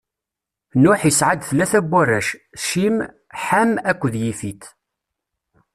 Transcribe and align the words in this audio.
Nuḥ 0.81 0.99
isɛa-d 1.09 1.41
tlata 1.49 1.79
n 1.83 1.87
warrac: 1.91 2.29
Cim, 2.67 2.97
Ḥam 3.45 3.71
akked 3.89 4.13
Yifit. 4.23 4.63